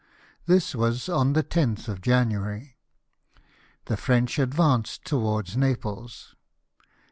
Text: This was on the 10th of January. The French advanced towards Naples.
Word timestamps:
This 0.47 0.73
was 0.73 1.07
on 1.07 1.33
the 1.33 1.43
10th 1.43 1.87
of 1.87 2.01
January. 2.01 2.75
The 3.85 3.97
French 3.97 4.39
advanced 4.39 5.05
towards 5.05 5.55
Naples. 5.55 6.33